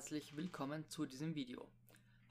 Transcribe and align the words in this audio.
Herzlich 0.00 0.34
willkommen 0.34 0.88
zu 0.88 1.04
diesem 1.04 1.34
Video. 1.34 1.68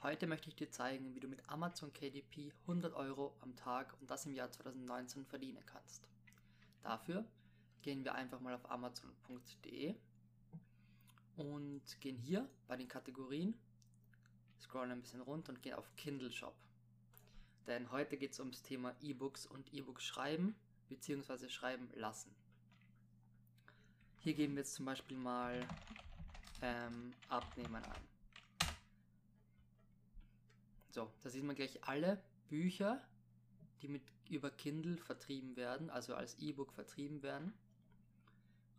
Heute 0.01 0.25
möchte 0.25 0.49
ich 0.49 0.55
dir 0.55 0.71
zeigen, 0.71 1.13
wie 1.13 1.19
du 1.19 1.27
mit 1.27 1.47
Amazon 1.47 1.93
KDP 1.93 2.51
100 2.61 2.95
Euro 2.95 3.35
am 3.41 3.55
Tag 3.55 3.95
und 4.01 4.09
das 4.09 4.25
im 4.25 4.33
Jahr 4.33 4.49
2019 4.49 5.23
verdienen 5.27 5.63
kannst. 5.67 6.09
Dafür 6.81 7.23
gehen 7.83 8.03
wir 8.03 8.15
einfach 8.15 8.39
mal 8.39 8.55
auf 8.55 8.71
amazon.de 8.71 9.93
und 11.37 11.83
gehen 12.01 12.17
hier 12.17 12.49
bei 12.67 12.75
den 12.75 12.87
Kategorien, 12.87 13.53
scrollen 14.59 14.89
ein 14.89 15.01
bisschen 15.01 15.21
runter 15.21 15.53
und 15.53 15.61
gehen 15.61 15.75
auf 15.75 15.95
Kindle 15.95 16.31
Shop. 16.31 16.55
Denn 17.67 17.91
heute 17.91 18.17
geht 18.17 18.31
es 18.31 18.39
ums 18.39 18.63
Thema 18.63 18.95
E-Books 18.99 19.45
und 19.45 19.71
E-Books 19.75 20.05
schreiben 20.05 20.55
bzw. 20.87 21.47
schreiben 21.49 21.87
lassen. 21.93 22.33
Hier 24.17 24.33
geben 24.33 24.55
wir 24.55 24.61
jetzt 24.61 24.73
zum 24.73 24.85
Beispiel 24.87 25.17
mal 25.17 25.67
ähm, 26.61 27.13
Abnehmen 27.27 27.83
ein. 27.83 28.01
So, 30.91 31.11
da 31.21 31.29
sieht 31.29 31.43
man 31.43 31.55
gleich 31.55 31.83
alle 31.83 32.21
Bücher, 32.47 33.01
die 33.81 33.87
mit 33.87 34.03
über 34.29 34.51
Kindle 34.51 34.97
vertrieben 34.97 35.55
werden, 35.55 35.89
also 35.89 36.15
als 36.15 36.37
E-Book 36.39 36.73
vertrieben 36.73 37.23
werden 37.23 37.53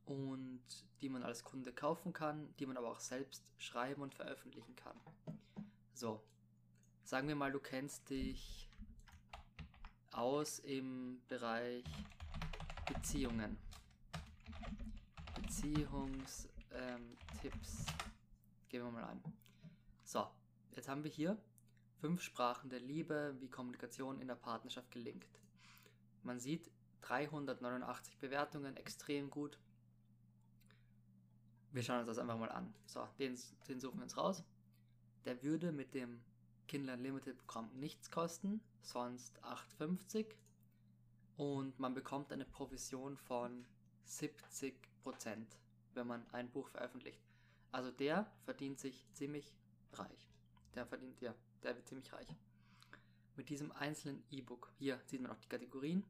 und 0.07 0.63
die 1.01 1.09
man 1.09 1.23
als 1.23 1.45
Kunde 1.45 1.73
kaufen 1.73 2.13
kann, 2.13 2.55
die 2.59 2.67
man 2.67 2.77
aber 2.77 2.91
auch 2.91 3.01
selbst 3.01 3.45
schreiben 3.59 4.03
und 4.03 4.15
veröffentlichen 4.15 4.75
kann. 4.77 4.99
So, 5.95 6.23
sagen 7.05 7.29
wir 7.29 7.37
mal, 7.37 7.53
du 7.53 7.61
kennst 7.61 8.11
dich 8.11 8.69
aus 10.13 10.59
im 10.59 11.21
Bereich 11.29 11.85
Beziehungen. 12.87 13.57
Beziehungstipps. 15.37 16.60
Ähm, 16.73 17.17
Gehen 18.69 18.85
wir 18.85 18.91
mal 18.91 19.05
an. 19.05 19.23
So, 20.05 20.27
jetzt 20.73 20.89
haben 20.89 21.03
wir 21.03 21.11
hier 21.11 21.37
fünf 22.01 22.23
Sprachen 22.23 22.71
der 22.71 22.81
Liebe, 22.81 23.35
wie 23.41 23.49
Kommunikation 23.49 24.21
in 24.21 24.29
der 24.29 24.37
Partnerschaft 24.37 24.91
gelingt. 24.91 25.27
Man 26.23 26.39
sieht 26.39 26.71
389 27.03 28.19
Bewertungen, 28.19 28.77
extrem 28.77 29.31
gut. 29.31 29.59
Wir 31.73 31.83
schauen 31.83 31.99
uns 31.99 32.07
das 32.07 32.19
einfach 32.19 32.39
mal 32.39 32.51
an. 32.51 32.73
So, 32.87 33.07
den, 33.19 33.39
den 33.69 33.81
suchen 33.81 33.99
wir 33.99 34.05
uns 34.05 34.17
raus. 34.17 34.45
Der 35.25 35.43
würde 35.43 35.73
mit 35.73 35.95
dem 35.95 36.21
Kindle 36.69 36.95
Unlimited 36.95 37.37
Programm 37.39 37.71
nichts 37.75 38.11
kosten, 38.11 38.61
sonst 38.83 39.43
8,50 39.43 40.27
und 41.37 41.79
man 41.79 41.95
bekommt 41.95 42.33
eine 42.33 42.45
Provision 42.45 43.17
von 43.17 43.67
70%, 44.07 44.75
wenn 45.95 46.07
man 46.07 46.25
ein 46.33 46.51
Buch 46.51 46.69
veröffentlicht. 46.69 47.21
Also 47.73 47.91
der 47.91 48.31
verdient 48.45 48.81
sich 48.81 49.07
ziemlich 49.13 49.53
reich. 49.93 50.29
Der 50.75 50.87
verdient, 50.87 51.21
ja, 51.21 51.35
der 51.63 51.77
wird 51.77 51.89
ziemlich 51.89 52.13
reich. 52.13 52.29
Mit 53.37 53.49
diesem 53.49 53.73
einzelnen 53.73 54.23
E-Book, 54.31 54.73
hier 54.79 55.01
sieht 55.07 55.21
man 55.21 55.31
auch 55.31 55.39
die 55.39 55.49
Kategorien. 55.49 56.05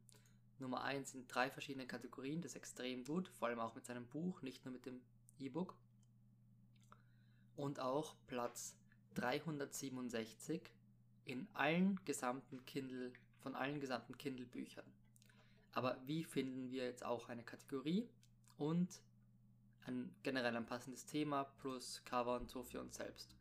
Nummer 0.59 0.83
1 0.83 1.11
sind 1.11 1.33
drei 1.33 1.49
verschiedene 1.49 1.87
Kategorien, 1.87 2.41
das 2.41 2.51
ist 2.51 2.57
extrem 2.57 3.03
gut, 3.03 3.27
vor 3.29 3.47
allem 3.47 3.59
auch 3.59 3.73
mit 3.73 3.85
seinem 3.85 4.05
Buch, 4.05 4.41
nicht 4.41 4.63
nur 4.65 4.73
mit 4.73 4.85
dem 4.85 5.01
E-Book. 5.39 5.75
Und 7.55 7.79
auch 7.79 8.15
Platz 8.27 8.75
367 9.15 10.61
in 11.25 11.47
allen 11.53 11.99
gesamten 12.05 12.65
Kindle, 12.65 13.11
von 13.39 13.55
allen 13.55 13.79
gesamten 13.79 14.17
Kindle-Büchern. 14.17 14.85
Aber 15.73 15.97
wie 16.05 16.23
finden 16.23 16.69
wir 16.71 16.85
jetzt 16.85 17.03
auch 17.03 17.29
eine 17.29 17.43
Kategorie 17.43 18.07
und 18.57 19.01
ein 19.87 20.15
generell 20.23 20.55
ein 20.55 20.65
passendes 20.65 21.05
Thema 21.05 21.43
plus 21.59 22.01
Cover 22.05 22.35
und 22.35 22.49
so 22.49 22.63
für 22.63 22.79
uns 22.79 22.95
selbst? 22.95 23.35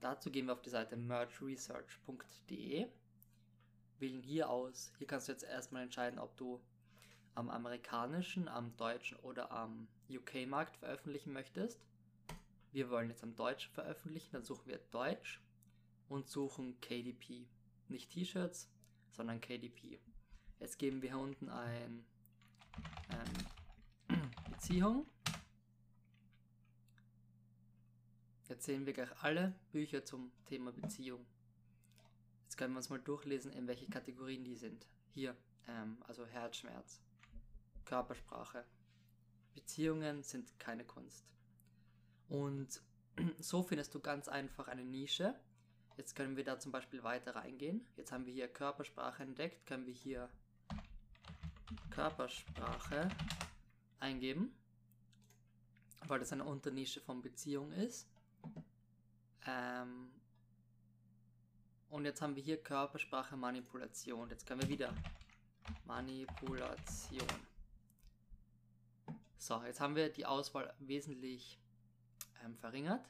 Dazu 0.00 0.30
gehen 0.30 0.46
wir 0.46 0.54
auf 0.54 0.62
die 0.62 0.70
Seite 0.70 0.96
mergeresearch.de, 0.96 2.86
wählen 3.98 4.22
hier 4.22 4.48
aus. 4.48 4.92
Hier 4.98 5.06
kannst 5.06 5.28
du 5.28 5.32
jetzt 5.32 5.44
erstmal 5.44 5.82
entscheiden, 5.82 6.18
ob 6.18 6.36
du 6.36 6.60
am 7.34 7.50
amerikanischen, 7.50 8.48
am 8.48 8.76
deutschen 8.76 9.18
oder 9.18 9.50
am 9.50 9.88
UK-Markt 10.08 10.76
veröffentlichen 10.76 11.32
möchtest. 11.32 11.80
Wir 12.72 12.88
wollen 12.90 13.10
jetzt 13.10 13.22
am 13.22 13.36
Deutschen 13.36 13.72
veröffentlichen, 13.72 14.30
dann 14.32 14.44
suchen 14.44 14.66
wir 14.66 14.78
Deutsch 14.90 15.40
und 16.08 16.28
suchen 16.28 16.80
KDP. 16.80 17.46
Nicht 17.88 18.10
T-Shirts, 18.10 18.70
sondern 19.10 19.40
KDP. 19.40 20.00
Jetzt 20.60 20.78
geben 20.78 21.02
wir 21.02 21.10
hier 21.10 21.18
unten 21.18 21.48
ein 21.48 22.04
ähm, 24.08 24.30
Beziehung. 24.50 25.06
Jetzt 28.50 28.64
sehen 28.64 28.84
wir 28.84 28.92
gleich 28.92 29.10
alle 29.22 29.54
Bücher 29.70 30.04
zum 30.04 30.32
Thema 30.46 30.72
Beziehung. 30.72 31.24
Jetzt 32.42 32.56
können 32.56 32.74
wir 32.74 32.78
uns 32.78 32.90
mal 32.90 32.98
durchlesen, 32.98 33.52
in 33.52 33.68
welche 33.68 33.86
Kategorien 33.86 34.42
die 34.42 34.56
sind. 34.56 34.88
Hier, 35.14 35.36
ähm, 35.68 35.98
also 36.08 36.26
Herzschmerz, 36.26 37.00
Körpersprache. 37.84 38.64
Beziehungen 39.54 40.24
sind 40.24 40.58
keine 40.58 40.84
Kunst. 40.84 41.32
Und 42.28 42.82
so 43.38 43.62
findest 43.62 43.94
du 43.94 44.00
ganz 44.00 44.26
einfach 44.26 44.66
eine 44.66 44.84
Nische. 44.84 45.38
Jetzt 45.96 46.16
können 46.16 46.36
wir 46.36 46.42
da 46.42 46.58
zum 46.58 46.72
Beispiel 46.72 47.04
weiter 47.04 47.36
reingehen. 47.36 47.86
Jetzt 47.96 48.10
haben 48.10 48.26
wir 48.26 48.32
hier 48.32 48.48
Körpersprache 48.48 49.22
entdeckt, 49.22 49.64
können 49.64 49.86
wir 49.86 49.94
hier 49.94 50.28
Körpersprache 51.90 53.10
eingeben, 54.00 54.52
weil 56.08 56.18
das 56.18 56.32
eine 56.32 56.42
Unternische 56.42 57.00
von 57.00 57.22
Beziehung 57.22 57.70
ist. 57.70 58.08
Ähm 59.46 60.10
und 61.90 62.04
jetzt 62.04 62.22
haben 62.22 62.36
wir 62.36 62.42
hier 62.42 62.62
Körpersprache 62.62 63.36
Manipulation. 63.36 64.30
Jetzt 64.30 64.46
können 64.46 64.62
wir 64.62 64.68
wieder 64.68 64.94
Manipulation. 65.86 67.26
So, 69.38 69.62
jetzt 69.64 69.80
haben 69.80 69.96
wir 69.96 70.10
die 70.10 70.26
Auswahl 70.26 70.72
wesentlich 70.78 71.58
ähm, 72.44 72.56
verringert. 72.56 73.04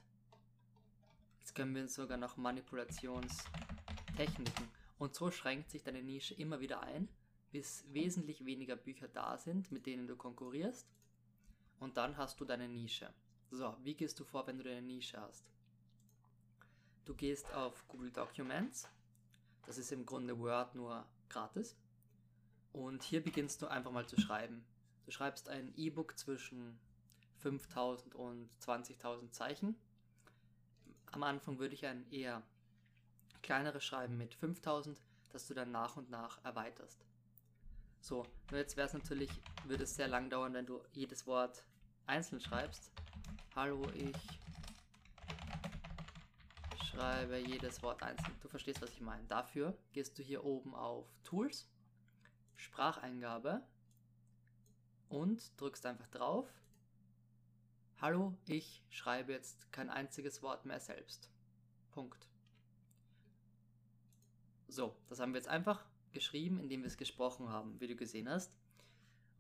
Jetzt 1.40 1.54
können 1.54 1.74
wir 1.74 1.86
sogar 1.88 2.16
noch 2.16 2.36
Manipulationstechniken. 2.36 4.68
Und 4.98 5.14
so 5.14 5.30
schränkt 5.30 5.70
sich 5.70 5.82
deine 5.82 6.02
Nische 6.02 6.34
immer 6.34 6.60
wieder 6.60 6.82
ein, 6.82 7.08
bis 7.50 7.84
wesentlich 7.92 8.44
weniger 8.44 8.76
Bücher 8.76 9.08
da 9.08 9.38
sind, 9.38 9.72
mit 9.72 9.86
denen 9.86 10.06
du 10.06 10.16
konkurrierst. 10.16 10.86
Und 11.80 11.96
dann 11.96 12.16
hast 12.16 12.40
du 12.40 12.44
deine 12.44 12.68
Nische. 12.68 13.12
So, 13.50 13.76
wie 13.82 13.94
gehst 13.94 14.18
du 14.20 14.24
vor, 14.24 14.46
wenn 14.46 14.58
du 14.58 14.64
deine 14.64 14.82
Nische 14.82 15.20
hast? 15.20 15.44
Du 17.04 17.14
gehst 17.14 17.52
auf 17.52 17.86
Google 17.88 18.12
Documents. 18.12 18.88
Das 19.66 19.76
ist 19.76 19.90
im 19.90 20.06
Grunde 20.06 20.38
Word 20.38 20.76
nur 20.76 21.04
gratis. 21.28 21.76
Und 22.72 23.02
hier 23.02 23.22
beginnst 23.22 23.60
du 23.62 23.66
einfach 23.66 23.90
mal 23.90 24.06
zu 24.06 24.20
schreiben. 24.20 24.64
Du 25.04 25.10
schreibst 25.10 25.48
ein 25.48 25.72
E-Book 25.76 26.16
zwischen 26.16 26.78
5000 27.38 28.14
und 28.14 28.48
20.000 28.60 29.32
Zeichen. 29.32 29.74
Am 31.10 31.24
Anfang 31.24 31.58
würde 31.58 31.74
ich 31.74 31.84
ein 31.86 32.08
eher 32.12 32.42
kleineres 33.42 33.82
schreiben 33.84 34.16
mit 34.16 34.34
5000, 34.34 35.00
dass 35.30 35.48
du 35.48 35.54
dann 35.54 35.72
nach 35.72 35.96
und 35.96 36.10
nach 36.10 36.44
erweiterst. 36.44 37.04
So, 38.00 38.24
nur 38.50 38.60
jetzt 38.60 38.76
wäre 38.76 38.86
es 38.86 38.94
natürlich, 38.94 39.30
würde 39.64 39.82
es 39.82 39.96
sehr 39.96 40.08
lang 40.08 40.30
dauern, 40.30 40.54
wenn 40.54 40.66
du 40.66 40.80
jedes 40.92 41.26
Wort 41.26 41.64
einzeln 42.06 42.40
schreibst. 42.40 42.92
Hallo, 43.54 43.82
ich 43.94 44.16
schreibe 46.86 47.38
jedes 47.38 47.82
Wort 47.82 48.02
einzeln. 48.02 48.34
Du 48.40 48.48
verstehst, 48.48 48.80
was 48.80 48.90
ich 48.90 49.00
meine. 49.00 49.24
Dafür 49.24 49.76
gehst 49.92 50.18
du 50.18 50.22
hier 50.22 50.44
oben 50.44 50.74
auf 50.74 51.06
Tools, 51.24 51.68
Spracheingabe 52.56 53.62
und 55.08 55.60
drückst 55.60 55.86
einfach 55.86 56.08
drauf 56.08 56.46
Hallo, 58.00 58.34
ich 58.46 58.82
schreibe 58.88 59.32
jetzt 59.32 59.70
kein 59.72 59.90
einziges 59.90 60.40
Wort 60.40 60.64
mehr 60.64 60.80
selbst. 60.80 61.28
Punkt. 61.90 62.26
So, 64.68 64.96
das 65.10 65.20
haben 65.20 65.34
wir 65.34 65.38
jetzt 65.38 65.50
einfach 65.50 65.84
geschrieben, 66.12 66.60
indem 66.60 66.80
wir 66.80 66.86
es 66.86 66.96
gesprochen 66.96 67.50
haben, 67.50 67.78
wie 67.78 67.88
du 67.88 67.96
gesehen 67.96 68.26
hast. 68.30 68.54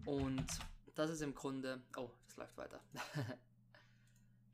Und 0.04 0.44
das 0.94 1.08
ist 1.08 1.22
im 1.22 1.34
Grunde. 1.34 1.80
Oh, 1.96 2.10
das 2.26 2.36
läuft 2.36 2.58
weiter. 2.58 2.82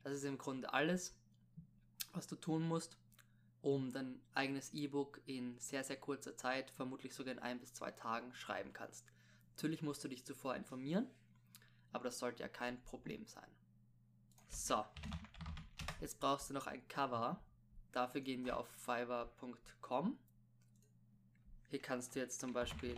das 0.07 0.19
ist 0.19 0.23
im 0.23 0.37
Grunde 0.37 0.71
alles, 0.71 1.13
was 2.13 2.27
du 2.27 2.35
tun 2.35 2.65
musst, 2.67 2.97
um 3.61 3.91
dein 3.91 4.21
eigenes 4.33 4.73
E-Book 4.73 5.21
in 5.25 5.59
sehr, 5.59 5.83
sehr 5.83 5.97
kurzer 5.97 6.37
Zeit, 6.37 6.71
vermutlich 6.71 7.13
sogar 7.13 7.33
in 7.33 7.39
ein 7.39 7.59
bis 7.59 7.73
zwei 7.73 7.91
Tagen, 7.91 8.33
schreiben 8.33 8.71
kannst. 8.71 9.05
Natürlich 9.55 9.81
musst 9.81 10.03
du 10.03 10.07
dich 10.07 10.25
zuvor 10.25 10.55
informieren, 10.55 11.07
aber 11.91 12.05
das 12.05 12.19
sollte 12.19 12.41
ja 12.41 12.47
kein 12.47 12.81
Problem 12.83 13.25
sein. 13.25 13.49
So. 14.47 14.85
Jetzt 15.99 16.19
brauchst 16.19 16.49
du 16.49 16.53
noch 16.53 16.67
ein 16.67 16.87
Cover. 16.87 17.41
Dafür 17.91 18.21
gehen 18.21 18.45
wir 18.45 18.57
auf 18.57 18.69
fiverr.com. 18.69 20.17
Hier 21.69 21.81
kannst 21.81 22.15
du 22.15 22.19
jetzt 22.19 22.39
zum 22.39 22.53
Beispiel 22.53 22.95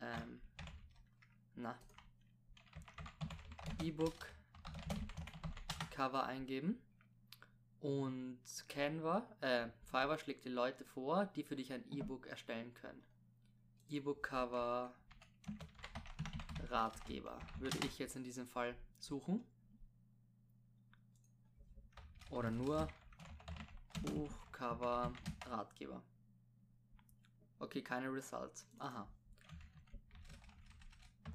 ähm, 0.00 0.40
na 1.56 1.76
E-Book 3.82 4.35
Cover 5.96 6.24
eingeben. 6.24 6.78
Und 7.80 8.38
Canva, 8.68 9.26
äh, 9.40 9.68
Fiverr 9.84 10.18
schlägt 10.18 10.44
dir 10.44 10.50
Leute 10.50 10.84
vor, 10.84 11.26
die 11.34 11.42
für 11.42 11.56
dich 11.56 11.72
ein 11.72 11.90
E-Book 11.90 12.26
erstellen 12.26 12.74
können. 12.74 13.02
E-Book-Cover, 13.88 14.92
Ratgeber 16.68 17.38
würde 17.58 17.78
ich 17.86 17.98
jetzt 17.98 18.16
in 18.16 18.24
diesem 18.24 18.46
Fall 18.46 18.74
suchen. 18.98 19.42
Oder 22.30 22.50
nur 22.50 22.88
Buchcover, 24.02 25.12
Ratgeber. 25.46 26.02
Okay, 27.58 27.80
keine 27.80 28.12
Results. 28.12 28.66
Aha. 28.78 29.08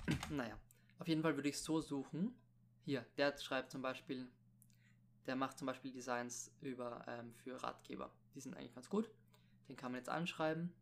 naja, 0.29 0.55
auf 0.99 1.07
jeden 1.07 1.23
Fall 1.23 1.35
würde 1.35 1.49
ich 1.49 1.59
so 1.59 1.81
suchen. 1.81 2.35
Hier, 2.83 3.05
der 3.17 3.35
schreibt 3.37 3.71
zum 3.71 3.81
Beispiel, 3.81 4.29
der 5.25 5.35
macht 5.35 5.57
zum 5.57 5.67
Beispiel 5.67 5.91
Designs 5.91 6.51
über 6.61 7.03
ähm, 7.07 7.33
für 7.33 7.61
Ratgeber. 7.61 8.11
Die 8.33 8.39
sind 8.39 8.55
eigentlich 8.55 8.73
ganz 8.73 8.89
gut. 8.89 9.09
Den 9.67 9.75
kann 9.75 9.91
man 9.91 9.99
jetzt 9.99 10.09
anschreiben. 10.09 10.73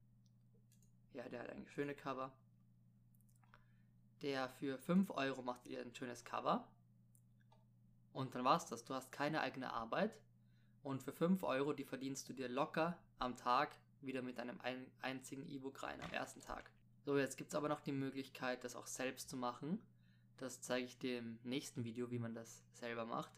Ja, 1.13 1.27
der 1.27 1.41
hat 1.41 1.49
eigentlich 1.49 1.71
schöne 1.71 1.95
Cover. 1.95 2.31
Der 4.21 4.49
für 4.49 4.77
5 4.77 5.09
Euro 5.11 5.41
macht 5.41 5.65
dir 5.65 5.81
ein 5.81 5.93
schönes 5.93 6.23
Cover. 6.23 6.67
Und 8.13 8.35
dann 8.35 8.43
war's 8.43 8.65
das. 8.65 8.85
Du 8.85 8.93
hast 8.93 9.11
keine 9.11 9.41
eigene 9.41 9.73
Arbeit. 9.73 10.19
Und 10.83 11.03
für 11.03 11.11
5 11.11 11.43
Euro, 11.43 11.73
die 11.73 11.83
verdienst 11.83 12.29
du 12.29 12.33
dir 12.33 12.47
locker 12.47 12.97
am 13.17 13.35
Tag 13.35 13.75
wieder 14.01 14.21
mit 14.21 14.39
einem 14.39 14.59
ein 14.61 14.89
einzigen 15.01 15.45
E-Book 15.47 15.83
rein 15.83 16.01
am 16.01 16.11
ersten 16.11 16.41
Tag. 16.41 16.71
So, 17.05 17.17
jetzt 17.17 17.37
gibt 17.37 17.49
es 17.49 17.55
aber 17.55 17.69
noch 17.69 17.81
die 17.81 17.91
Möglichkeit, 17.91 18.63
das 18.63 18.75
auch 18.75 18.87
selbst 18.87 19.29
zu 19.29 19.37
machen. 19.37 19.81
Das 20.37 20.61
zeige 20.61 20.85
ich 20.85 20.97
dir 20.97 21.19
im 21.19 21.39
nächsten 21.43 21.83
Video, 21.83 22.11
wie 22.11 22.19
man 22.19 22.33
das 22.33 22.63
selber 22.71 23.05
macht. 23.05 23.31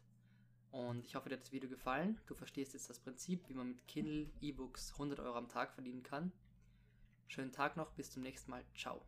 Und 0.71 1.05
ich 1.05 1.15
hoffe, 1.15 1.29
dir 1.29 1.35
hat 1.35 1.43
das 1.43 1.51
Video 1.51 1.69
gefallen. 1.69 2.17
Du 2.27 2.33
verstehst 2.33 2.73
jetzt 2.73 2.89
das 2.89 2.99
Prinzip, 2.99 3.47
wie 3.49 3.53
man 3.53 3.67
mit 3.67 3.87
Kindle 3.87 4.29
E-Books 4.39 4.93
100 4.93 5.19
Euro 5.19 5.37
am 5.37 5.49
Tag 5.49 5.73
verdienen 5.73 6.03
kann. 6.03 6.31
Schönen 7.27 7.51
Tag 7.51 7.75
noch, 7.77 7.91
bis 7.91 8.11
zum 8.11 8.23
nächsten 8.23 8.51
Mal. 8.51 8.63
Ciao. 8.75 9.01